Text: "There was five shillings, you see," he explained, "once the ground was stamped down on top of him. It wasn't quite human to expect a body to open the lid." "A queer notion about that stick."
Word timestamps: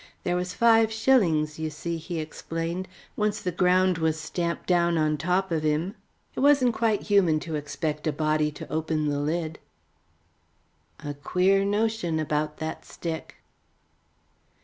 "There 0.23 0.35
was 0.35 0.55
five 0.55 0.91
shillings, 0.91 1.59
you 1.59 1.69
see," 1.69 1.97
he 1.97 2.19
explained, 2.19 2.87
"once 3.15 3.39
the 3.39 3.51
ground 3.51 3.99
was 3.99 4.19
stamped 4.19 4.65
down 4.65 4.97
on 4.97 5.15
top 5.15 5.51
of 5.51 5.61
him. 5.61 5.93
It 6.35 6.39
wasn't 6.39 6.73
quite 6.73 7.03
human 7.03 7.39
to 7.41 7.53
expect 7.53 8.07
a 8.07 8.11
body 8.11 8.49
to 8.49 8.71
open 8.71 9.09
the 9.09 9.19
lid." 9.19 9.59
"A 11.01 11.13
queer 11.13 11.63
notion 11.63 12.19
about 12.19 12.57
that 12.57 12.83
stick." 12.83 13.43